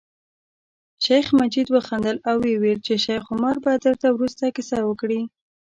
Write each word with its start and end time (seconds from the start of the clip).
شیخ 1.05 1.27
مجید 1.39 1.67
وخندل 1.71 2.17
او 2.29 2.35
ویل 2.43 2.61
یې 2.89 2.97
شیخ 3.05 3.23
عمر 3.33 3.55
به 3.63 3.71
درته 3.85 4.07
وروسته 4.11 4.43
کیسه 4.55 4.77
وکړي. 4.85 5.21